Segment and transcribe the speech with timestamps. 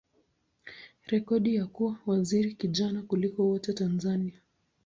[1.07, 4.41] rekodi ya kuwa waziri kijana kuliko wote Tanzania.